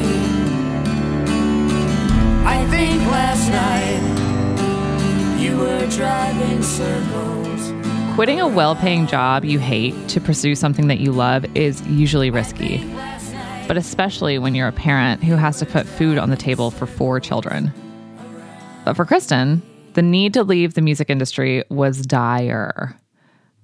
I 2.45 2.65
think 2.69 3.01
last 3.11 3.49
night 3.49 5.39
you 5.41 5.57
were 5.57 5.87
driving 5.87 6.63
circles. 6.63 7.73
Quitting 8.15 8.41
a 8.41 8.47
well 8.47 8.75
paying 8.75 9.07
job 9.07 9.45
you 9.45 9.59
hate 9.59 9.95
to 10.09 10.19
pursue 10.19 10.55
something 10.55 10.87
that 10.87 10.99
you 10.99 11.11
love 11.11 11.45
is 11.55 11.81
usually 11.87 12.29
risky, 12.29 12.83
but 13.67 13.77
especially 13.77 14.37
when 14.37 14.55
you're 14.55 14.67
a 14.67 14.73
parent 14.73 15.23
who 15.23 15.35
has 15.35 15.59
to 15.59 15.65
put 15.65 15.85
food 15.85 16.17
on 16.17 16.29
the 16.29 16.35
table 16.35 16.69
for 16.69 16.85
four 16.85 17.19
children. 17.19 17.71
But 18.83 18.95
for 18.95 19.05
Kristin, 19.05 19.61
the 19.93 20.01
need 20.01 20.33
to 20.33 20.43
leave 20.43 20.73
the 20.73 20.81
music 20.81 21.09
industry 21.09 21.63
was 21.69 22.05
dire. 22.05 22.97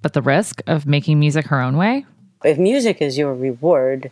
But 0.01 0.13
the 0.13 0.21
risk 0.21 0.61
of 0.67 0.85
making 0.85 1.19
music 1.19 1.47
her 1.47 1.61
own 1.61 1.77
way? 1.77 2.05
if 2.45 2.57
music 2.57 3.01
is 3.01 3.17
your 3.17 3.33
reward, 3.33 4.11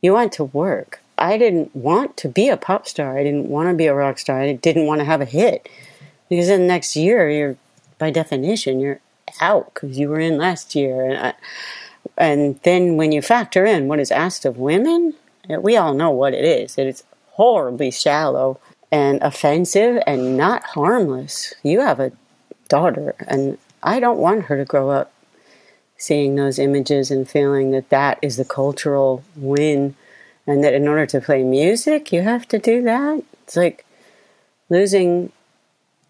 you 0.00 0.12
want 0.12 0.32
to 0.34 0.44
work. 0.44 1.00
I 1.16 1.38
didn't 1.38 1.74
want 1.74 2.16
to 2.18 2.28
be 2.28 2.48
a 2.48 2.56
pop 2.56 2.86
star. 2.86 3.16
I 3.16 3.24
didn't 3.24 3.48
want 3.48 3.68
to 3.68 3.74
be 3.74 3.86
a 3.86 3.94
rock 3.94 4.18
star. 4.18 4.40
I 4.40 4.52
didn't 4.52 4.86
want 4.86 5.00
to 5.00 5.04
have 5.04 5.20
a 5.20 5.26
hit 5.26 5.68
because 6.28 6.48
then 6.48 6.66
next 6.66 6.94
year 6.94 7.30
you're, 7.30 7.56
by 7.98 8.10
definition, 8.10 8.80
you're 8.80 9.00
out 9.40 9.72
because 9.72 9.98
you 9.98 10.08
were 10.08 10.20
in 10.20 10.36
last 10.36 10.74
year. 10.74 11.04
And, 11.04 11.26
I, 11.26 11.34
and 12.18 12.60
then 12.64 12.96
when 12.96 13.12
you 13.12 13.22
factor 13.22 13.64
in 13.64 13.88
what 13.88 14.00
is 14.00 14.10
asked 14.10 14.44
of 14.44 14.58
women, 14.58 15.14
we 15.48 15.76
all 15.76 15.94
know 15.94 16.10
what 16.10 16.34
it 16.34 16.44
is. 16.44 16.76
It's 16.76 17.04
horribly 17.32 17.90
shallow 17.90 18.60
and 18.94 19.20
offensive 19.22 20.00
and 20.06 20.36
not 20.36 20.62
harmless. 20.62 21.52
You 21.64 21.80
have 21.80 21.98
a 21.98 22.12
daughter, 22.68 23.16
and 23.26 23.58
I 23.82 23.98
don't 23.98 24.20
want 24.20 24.44
her 24.44 24.56
to 24.56 24.64
grow 24.64 24.90
up 24.90 25.12
seeing 25.96 26.36
those 26.36 26.60
images 26.60 27.10
and 27.10 27.28
feeling 27.28 27.72
that 27.72 27.88
that 27.88 28.20
is 28.22 28.36
the 28.36 28.44
cultural 28.44 29.24
win 29.34 29.96
and 30.46 30.62
that 30.62 30.74
in 30.74 30.86
order 30.86 31.06
to 31.06 31.20
play 31.20 31.42
music 31.42 32.12
you 32.12 32.20
have 32.20 32.46
to 32.48 32.58
do 32.58 32.82
that 32.82 33.22
it's 33.44 33.56
like 33.56 33.86
losing 34.68 35.30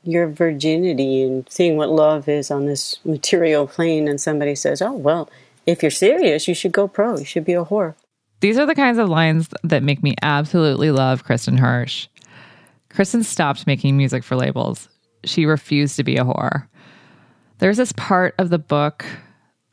your 0.02 0.26
virginity 0.26 1.22
and 1.22 1.46
seeing 1.50 1.76
what 1.76 1.90
love 1.90 2.28
is 2.28 2.50
on 2.50 2.64
this 2.64 2.98
material 3.04 3.66
plane 3.66 4.08
and 4.08 4.20
somebody 4.20 4.54
says 4.54 4.80
oh 4.80 4.92
well 4.92 5.28
if 5.66 5.82
you're 5.82 5.90
serious 5.90 6.48
you 6.48 6.54
should 6.54 6.72
go 6.72 6.88
pro 6.88 7.18
you 7.18 7.24
should 7.26 7.44
be 7.44 7.52
a 7.52 7.64
whore 7.66 7.94
These 8.40 8.58
are 8.58 8.66
the 8.66 8.74
kinds 8.74 8.98
of 8.98 9.08
lines 9.08 9.50
that 9.62 9.82
make 9.82 10.02
me 10.02 10.14
absolutely 10.22 10.90
love 10.90 11.24
Kristin 11.26 11.58
Hersh. 11.58 12.08
Kristin 12.94 13.24
stopped 13.24 13.66
making 13.66 13.96
music 13.96 14.22
for 14.22 14.36
labels. 14.36 14.88
She 15.24 15.46
refused 15.46 15.96
to 15.96 16.04
be 16.04 16.16
a 16.16 16.24
whore. 16.24 16.68
There's 17.58 17.76
this 17.76 17.92
part 17.92 18.34
of 18.38 18.50
the 18.50 18.58
book 18.58 19.04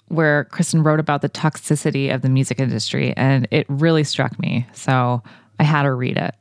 where 0.07 0.47
Kristin 0.51 0.83
wrote 0.83 0.99
about 0.99 1.21
the 1.21 1.29
toxicity 1.29 2.13
of 2.13 2.21
the 2.21 2.29
music 2.29 2.59
industry, 2.59 3.13
and 3.15 3.47
it 3.51 3.65
really 3.69 4.03
struck 4.03 4.37
me. 4.39 4.67
So 4.73 5.21
I 5.59 5.63
had 5.63 5.85
her 5.85 5.95
read 5.95 6.17
it. 6.17 6.35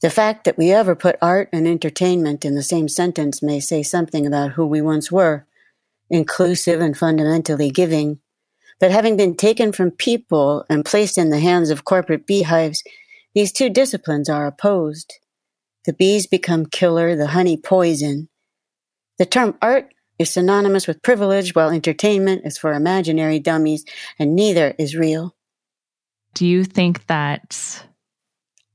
The 0.00 0.10
fact 0.10 0.44
that 0.44 0.56
we 0.56 0.72
ever 0.72 0.94
put 0.94 1.16
art 1.20 1.48
and 1.52 1.66
entertainment 1.66 2.44
in 2.44 2.54
the 2.54 2.62
same 2.62 2.88
sentence 2.88 3.42
may 3.42 3.60
say 3.60 3.82
something 3.82 4.26
about 4.26 4.52
who 4.52 4.66
we 4.66 4.80
once 4.80 5.12
were 5.12 5.46
inclusive 6.10 6.80
and 6.80 6.96
fundamentally 6.96 7.70
giving. 7.70 8.18
But 8.80 8.90
having 8.90 9.16
been 9.16 9.36
taken 9.36 9.72
from 9.72 9.90
people 9.90 10.64
and 10.70 10.84
placed 10.84 11.18
in 11.18 11.30
the 11.30 11.40
hands 11.40 11.68
of 11.68 11.84
corporate 11.84 12.26
beehives, 12.26 12.82
these 13.34 13.52
two 13.52 13.68
disciplines 13.68 14.28
are 14.28 14.46
opposed. 14.46 15.18
The 15.84 15.92
bees 15.92 16.26
become 16.26 16.66
killer, 16.66 17.16
the 17.16 17.28
honey 17.28 17.56
poison. 17.56 18.28
The 19.18 19.26
term 19.26 19.56
art 19.62 19.92
is 20.18 20.30
synonymous 20.30 20.86
with 20.86 21.02
privilege, 21.02 21.54
while 21.54 21.70
entertainment 21.70 22.42
is 22.44 22.58
for 22.58 22.72
imaginary 22.72 23.38
dummies, 23.38 23.84
and 24.18 24.34
neither 24.34 24.74
is 24.78 24.96
real. 24.96 25.34
Do 26.34 26.46
you 26.46 26.64
think 26.64 27.06
that 27.06 27.84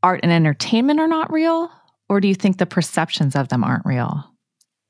art 0.01 0.21
and 0.23 0.31
entertainment 0.31 0.99
are 0.99 1.07
not 1.07 1.31
real? 1.31 1.69
Or 2.09 2.19
do 2.19 2.27
you 2.27 2.35
think 2.35 2.57
the 2.57 2.65
perceptions 2.65 3.35
of 3.35 3.49
them 3.49 3.63
aren't 3.63 3.85
real? 3.85 4.29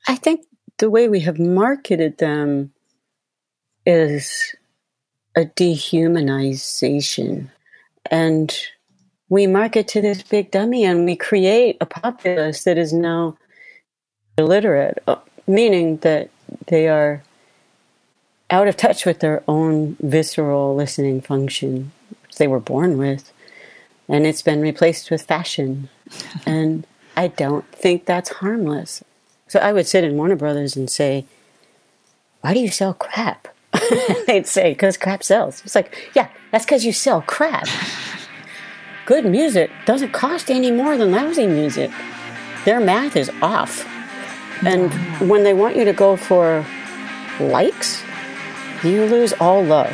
I 0.08 0.16
think 0.16 0.46
the 0.80 0.90
way 0.90 1.08
we 1.08 1.20
have 1.22 1.40
marketed 1.40 2.18
them 2.18 2.74
is 3.86 4.56
a 5.36 5.46
dehumanization. 5.46 7.50
And 8.10 8.56
we 9.30 9.48
market 9.48 9.88
to 9.90 10.02
this 10.02 10.24
big 10.24 10.52
dummy 10.52 10.84
and 10.84 11.06
we 11.06 11.16
create 11.16 11.78
a 11.82 11.86
populace 11.86 12.64
that 12.64 12.78
is 12.78 12.94
now 12.94 13.38
illiterate, 14.38 15.02
uh, 15.08 15.16
meaning 15.48 15.98
that 15.98 16.30
they 16.68 16.88
are 16.88 17.24
out 18.50 18.68
of 18.68 18.78
touch 18.78 19.06
with 19.06 19.20
their 19.20 19.44
own 19.48 19.96
visceral 20.00 20.76
listening 20.76 21.22
function, 21.22 21.92
which 22.22 22.36
they 22.36 22.48
were 22.48 22.60
born 22.60 22.98
with. 22.98 23.32
And 24.08 24.28
it's 24.28 24.42
been 24.42 24.62
replaced 24.62 25.10
with 25.10 25.24
fashion. 25.24 25.90
and 26.46 26.86
I 27.16 27.28
don't 27.30 27.66
think 27.72 28.06
that's 28.06 28.30
harmless. 28.30 29.04
So 29.48 29.60
I 29.60 29.74
would 29.74 29.88
sit 29.88 30.04
in 30.04 30.18
Warner 30.18 30.36
Brothers 30.36 30.76
and 30.76 30.90
say, 30.90 31.26
Why 32.42 32.54
do 32.54 32.60
you 32.60 32.70
sell 32.70 32.94
crap? 32.94 33.48
They'd 34.28 34.48
say, 34.48 34.72
Because 34.72 34.98
crap 34.98 35.24
sells. 35.24 35.62
It's 35.64 35.76
like, 35.76 36.12
Yeah, 36.16 36.30
that's 36.52 36.66
because 36.66 36.86
you 36.86 36.94
sell 36.94 37.22
crap. 37.22 37.68
Good 39.06 39.26
music 39.26 39.70
doesn't 39.86 40.14
cost 40.14 40.50
any 40.50 40.72
more 40.72 40.96
than 40.96 41.12
lousy 41.12 41.46
music. 41.46 41.92
Their 42.64 42.80
math 42.80 43.18
is 43.18 43.30
off. 43.42 43.86
And 44.66 44.94
when 45.30 45.44
they 45.44 45.54
want 45.54 45.76
you 45.76 45.84
to 45.84 45.92
go 45.92 46.16
for 46.16 46.66
likes, 47.38 48.02
you 48.82 49.04
lose 49.04 49.34
all 49.34 49.62
love. 49.62 49.92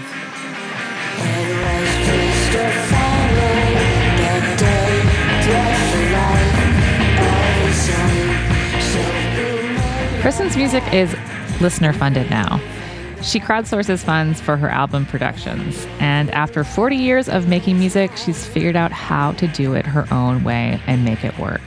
Kristin's 10.22 10.56
music 10.56 10.84
is 10.94 11.16
listener 11.60 11.94
funded 11.94 12.30
now. 12.30 12.62
She 13.22 13.40
crowdsources 13.40 14.04
funds 14.04 14.40
for 14.40 14.56
her 14.56 14.70
album 14.70 15.06
productions, 15.06 15.86
and 16.00 16.32
after 16.32 16.64
40 16.64 16.96
years 16.96 17.28
of 17.28 17.50
making 17.50 17.78
music, 17.78 18.16
she's 18.16 18.46
figured 18.46 18.78
out 18.78 18.94
how 18.94 19.34
to 19.34 19.48
do 19.48 19.74
it 19.74 19.86
her 19.86 20.08
own 20.14 20.46
way 20.46 20.82
and 20.88 21.04
make 21.04 21.26
it 21.26 21.38
work. 21.38 21.62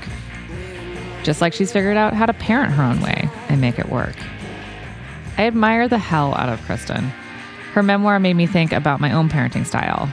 Just 1.23 1.43
like 1.43 1.53
she's 1.53 1.71
figured 1.71 1.99
out 1.99 2.15
how 2.15 2.25
to 2.25 2.33
parent 2.33 2.73
her 2.73 2.83
own 2.83 3.01
way 3.01 3.29
and 3.49 3.61
make 3.61 3.79
it 3.79 3.91
work. 3.91 4.17
I 5.37 5.47
admire 5.47 5.89
the 5.89 5.99
hell 5.99 6.35
out 6.35 6.49
of 6.49 6.59
Kristin. 6.61 7.11
Her 7.75 7.83
memoir 7.83 8.19
made 8.19 8.35
me 8.35 8.47
think 8.47 8.73
about 8.73 9.01
my 9.01 9.13
own 9.13 9.29
parenting 9.29 9.67
style. 9.67 10.11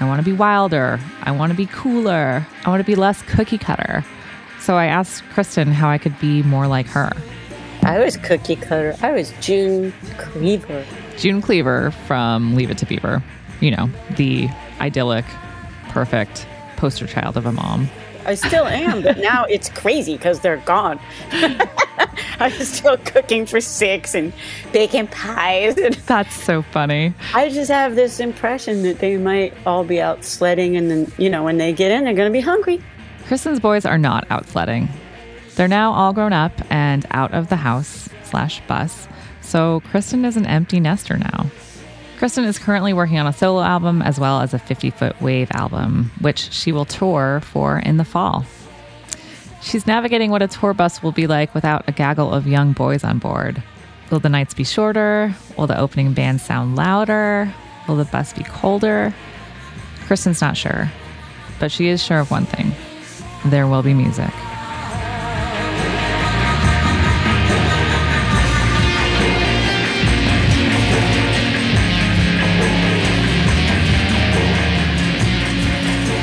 I 0.00 0.06
want 0.06 0.18
to 0.18 0.24
be 0.24 0.36
wilder. 0.36 0.98
I 1.22 1.30
want 1.30 1.50
to 1.52 1.56
be 1.56 1.66
cooler. 1.66 2.46
I 2.64 2.68
want 2.68 2.80
to 2.80 2.86
be 2.86 2.94
less 2.96 3.22
cookie 3.22 3.58
cutter. 3.58 4.04
So 4.58 4.76
I 4.76 4.86
asked 4.86 5.22
Kristin 5.34 5.68
how 5.68 5.88
I 5.88 5.98
could 5.98 6.18
be 6.18 6.42
more 6.42 6.66
like 6.66 6.86
her. 6.86 7.12
I 7.90 7.98
was 7.98 8.16
cookie 8.18 8.54
cutter. 8.54 8.94
I 9.02 9.10
was 9.10 9.32
June 9.40 9.92
Cleaver. 10.16 10.84
June 11.18 11.42
Cleaver 11.42 11.90
from 12.06 12.54
Leave 12.54 12.70
It 12.70 12.78
to 12.78 12.86
Beaver. 12.86 13.20
You 13.58 13.72
know, 13.72 13.90
the 14.16 14.48
idyllic, 14.78 15.24
perfect 15.88 16.46
poster 16.76 17.08
child 17.08 17.36
of 17.36 17.46
a 17.46 17.52
mom. 17.52 17.90
I 18.24 18.36
still 18.36 18.64
am, 18.64 19.02
but 19.02 19.18
now 19.18 19.44
it's 19.46 19.68
crazy 19.70 20.16
because 20.16 20.38
they're 20.38 20.58
gone. 20.58 21.00
I'm 22.38 22.52
still 22.52 22.96
cooking 22.98 23.44
for 23.44 23.60
six 23.60 24.14
and 24.14 24.32
baking 24.70 25.08
pies. 25.08 25.76
And 25.76 25.94
That's 26.06 26.32
so 26.44 26.62
funny. 26.62 27.12
I 27.34 27.48
just 27.48 27.72
have 27.72 27.96
this 27.96 28.20
impression 28.20 28.84
that 28.84 29.00
they 29.00 29.16
might 29.16 29.52
all 29.66 29.82
be 29.82 30.00
out 30.00 30.24
sledding, 30.24 30.76
and 30.76 30.88
then, 30.88 31.12
you 31.18 31.28
know, 31.28 31.42
when 31.42 31.58
they 31.58 31.72
get 31.72 31.90
in, 31.90 32.04
they're 32.04 32.14
going 32.14 32.30
to 32.30 32.32
be 32.32 32.40
hungry. 32.40 32.80
Kristin's 33.24 33.58
boys 33.58 33.84
are 33.84 33.98
not 33.98 34.30
out 34.30 34.46
sledding. 34.46 34.88
They're 35.60 35.68
now 35.68 35.92
all 35.92 36.14
grown 36.14 36.32
up 36.32 36.52
and 36.70 37.04
out 37.10 37.34
of 37.34 37.50
the 37.50 37.56
house 37.56 38.08
slash 38.22 38.66
bus, 38.66 39.06
so 39.42 39.82
Kristin 39.92 40.24
is 40.24 40.38
an 40.38 40.46
empty 40.46 40.80
nester 40.80 41.18
now. 41.18 41.50
Kristin 42.18 42.46
is 42.46 42.58
currently 42.58 42.94
working 42.94 43.18
on 43.18 43.26
a 43.26 43.32
solo 43.34 43.60
album 43.60 44.00
as 44.00 44.18
well 44.18 44.40
as 44.40 44.54
a 44.54 44.58
50 44.58 44.88
foot 44.88 45.20
wave 45.20 45.50
album, 45.52 46.12
which 46.22 46.50
she 46.50 46.72
will 46.72 46.86
tour 46.86 47.42
for 47.44 47.78
in 47.78 47.98
the 47.98 48.06
fall. 48.06 48.46
She's 49.60 49.86
navigating 49.86 50.30
what 50.30 50.40
a 50.40 50.48
tour 50.48 50.72
bus 50.72 51.02
will 51.02 51.12
be 51.12 51.26
like 51.26 51.54
without 51.54 51.86
a 51.86 51.92
gaggle 51.92 52.32
of 52.32 52.46
young 52.46 52.72
boys 52.72 53.04
on 53.04 53.18
board. 53.18 53.62
Will 54.10 54.18
the 54.18 54.30
nights 54.30 54.54
be 54.54 54.64
shorter? 54.64 55.34
Will 55.58 55.66
the 55.66 55.78
opening 55.78 56.14
band 56.14 56.40
sound 56.40 56.74
louder? 56.74 57.52
Will 57.86 57.96
the 57.96 58.06
bus 58.06 58.32
be 58.32 58.44
colder? 58.44 59.14
Kristin's 60.06 60.40
not 60.40 60.56
sure, 60.56 60.90
but 61.58 61.70
she 61.70 61.88
is 61.88 62.02
sure 62.02 62.20
of 62.20 62.30
one 62.30 62.46
thing 62.46 62.72
there 63.44 63.66
will 63.66 63.82
be 63.82 63.92
music. 63.92 64.32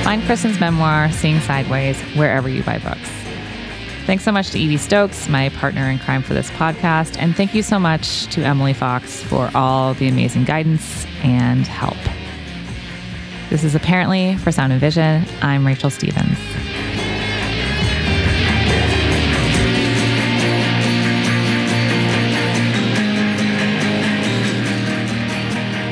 Find 0.08 0.22
Kristin's 0.22 0.58
memoir, 0.62 1.12
Seeing 1.12 1.42
Sideways, 1.42 2.00
wherever 2.16 2.48
you 2.48 2.64
buy 2.64 2.78
books. 2.78 3.10
Thanks 4.06 4.24
so 4.24 4.32
much 4.32 4.52
to 4.52 4.58
Evie 4.58 4.78
Stokes, 4.78 5.28
my 5.28 5.50
partner 5.50 5.90
in 5.90 6.00
crime 6.00 6.24
for 6.24 6.34
this 6.34 6.50
podcast, 6.52 7.18
and 7.20 7.36
thank 7.36 7.54
you 7.54 7.62
so 7.62 7.78
much 7.78 8.26
to 8.28 8.42
Emily 8.42 8.72
Fox 8.72 9.22
for 9.22 9.52
all 9.54 9.96
the 9.96 10.08
amazing 10.08 10.46
guidance 10.46 11.06
and 11.24 11.68
help. 11.68 11.98
This 13.50 13.66
is 13.66 13.76
apparently 13.76 14.38
for 14.38 14.50
Sound 14.50 14.72
and 14.72 14.80
Vision. 14.80 15.26
I'm 15.42 15.68
Rachel 15.68 15.90
Stevens. 15.90 16.38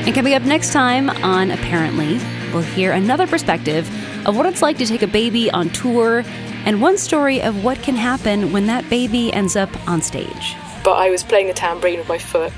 And 0.06 0.14
coming 0.14 0.32
up 0.32 0.44
next 0.44 0.72
time 0.72 1.10
on 1.10 1.50
Apparently, 1.50 2.18
we'll 2.56 2.64
hear 2.64 2.92
another 2.92 3.26
perspective 3.26 3.86
of 4.26 4.34
what 4.34 4.46
it's 4.46 4.62
like 4.62 4.78
to 4.78 4.86
take 4.86 5.02
a 5.02 5.06
baby 5.06 5.50
on 5.50 5.68
tour 5.68 6.24
and 6.64 6.80
one 6.80 6.96
story 6.96 7.42
of 7.42 7.62
what 7.62 7.76
can 7.82 7.94
happen 7.94 8.50
when 8.50 8.66
that 8.66 8.88
baby 8.88 9.30
ends 9.34 9.56
up 9.56 9.68
on 9.86 10.00
stage. 10.00 10.56
But 10.82 10.94
I 10.94 11.10
was 11.10 11.22
playing 11.22 11.48
the 11.48 11.52
tambourine 11.52 11.98
with 11.98 12.08
my 12.08 12.16
foot, 12.16 12.54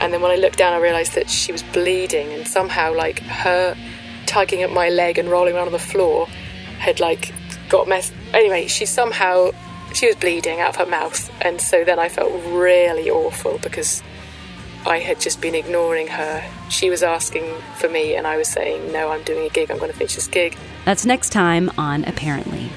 and 0.00 0.12
then 0.12 0.20
when 0.20 0.30
I 0.30 0.36
looked 0.36 0.58
down, 0.58 0.74
I 0.74 0.78
realised 0.78 1.14
that 1.14 1.30
she 1.30 1.52
was 1.52 1.62
bleeding, 1.62 2.34
and 2.34 2.46
somehow, 2.46 2.92
like, 2.94 3.20
her 3.20 3.74
tugging 4.26 4.62
at 4.62 4.70
my 4.70 4.90
leg 4.90 5.16
and 5.18 5.30
rolling 5.30 5.54
around 5.54 5.68
on 5.68 5.72
the 5.72 5.78
floor 5.78 6.26
had, 6.78 7.00
like, 7.00 7.32
got 7.70 7.88
messed. 7.88 8.12
Anyway, 8.34 8.66
she 8.66 8.84
somehow. 8.84 9.52
She 9.94 10.06
was 10.06 10.16
bleeding 10.16 10.60
out 10.60 10.70
of 10.70 10.76
her 10.76 10.86
mouth, 10.86 11.30
and 11.40 11.60
so 11.60 11.84
then 11.84 12.00
I 12.00 12.08
felt 12.08 12.32
really 12.46 13.08
awful 13.08 13.58
because 13.58 14.02
I 14.86 14.98
had 14.98 15.20
just 15.20 15.40
been 15.40 15.54
ignoring 15.54 16.08
her. 16.08 16.44
She 16.68 16.90
was 16.90 17.02
asking 17.02 17.44
for 17.78 17.88
me, 17.88 18.14
and 18.14 18.26
I 18.26 18.36
was 18.36 18.48
saying, 18.48 18.92
No, 18.92 19.10
I'm 19.10 19.22
doing 19.22 19.46
a 19.46 19.48
gig, 19.48 19.70
I'm 19.70 19.78
going 19.78 19.90
to 19.90 19.96
finish 19.96 20.14
this 20.14 20.28
gig. 20.28 20.56
That's 20.84 21.06
next 21.06 21.30
time 21.30 21.70
on 21.78 22.04
Apparently. 22.04 22.70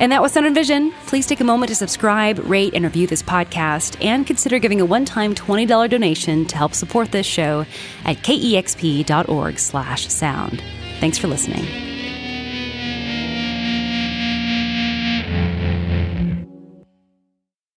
And 0.00 0.10
that 0.10 0.20
was 0.20 0.32
Sound 0.32 0.46
and 0.46 0.54
Vision. 0.54 0.92
Please 1.06 1.28
take 1.28 1.40
a 1.40 1.44
moment 1.44 1.68
to 1.68 1.76
subscribe, 1.76 2.38
rate, 2.40 2.74
and 2.74 2.84
review 2.84 3.06
this 3.06 3.22
podcast, 3.22 4.02
and 4.04 4.26
consider 4.26 4.58
giving 4.58 4.80
a 4.80 4.84
one-time 4.84 5.32
$20 5.32 5.88
donation 5.88 6.44
to 6.46 6.56
help 6.56 6.74
support 6.74 7.12
this 7.12 7.26
show 7.26 7.66
at 8.04 8.16
kexp.org 8.16 9.58
slash 9.60 10.08
sound. 10.08 10.60
Thanks 10.98 11.18
for 11.18 11.28
listening. 11.28 12.01